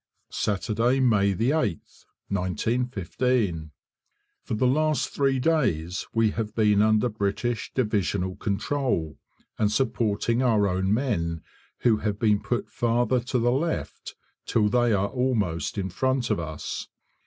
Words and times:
Saturday, 0.31 0.99
May 0.99 1.31
8th, 1.35 2.05
1915. 2.29 3.69
For 4.41 4.55
the 4.55 4.65
last 4.65 5.09
three 5.09 5.37
days 5.37 6.07
we 6.11 6.31
have 6.31 6.55
been 6.55 6.81
under 6.81 7.07
British 7.07 7.71
divisional 7.75 8.35
control, 8.35 9.19
and 9.59 9.71
supporting 9.71 10.41
our 10.41 10.67
own 10.67 10.91
men 10.91 11.43
who 11.81 11.97
have 11.97 12.17
been 12.17 12.41
put 12.41 12.67
farther 12.67 13.19
to 13.19 13.37
the 13.37 13.51
left, 13.51 14.15
till 14.47 14.69
they 14.69 14.91
are 14.91 15.09
almost 15.09 15.77
in 15.77 15.91
front 15.91 16.31
of 16.31 16.39
us. 16.39 16.87